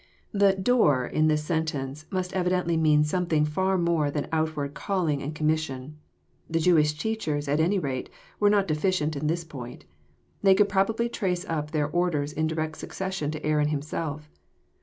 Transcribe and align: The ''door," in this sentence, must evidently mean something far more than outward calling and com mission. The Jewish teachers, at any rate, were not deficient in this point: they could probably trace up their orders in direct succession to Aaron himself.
The 0.31 0.53
''door," 0.53 1.11
in 1.11 1.27
this 1.27 1.43
sentence, 1.43 2.07
must 2.09 2.33
evidently 2.33 2.75
mean 2.75 3.03
something 3.03 3.45
far 3.45 3.77
more 3.77 4.09
than 4.09 4.27
outward 4.31 4.73
calling 4.73 5.21
and 5.21 5.35
com 5.35 5.45
mission. 5.45 5.97
The 6.49 6.57
Jewish 6.59 6.97
teachers, 6.97 7.47
at 7.47 7.59
any 7.59 7.77
rate, 7.77 8.09
were 8.39 8.49
not 8.49 8.67
deficient 8.67 9.15
in 9.15 9.27
this 9.27 9.43
point: 9.43 9.85
they 10.41 10.55
could 10.55 10.69
probably 10.69 11.07
trace 11.07 11.45
up 11.45 11.69
their 11.69 11.87
orders 11.87 12.33
in 12.33 12.47
direct 12.47 12.77
succession 12.79 13.29
to 13.29 13.45
Aaron 13.45 13.67
himself. 13.67 14.31